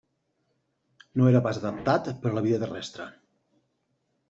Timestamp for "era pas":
1.33-1.59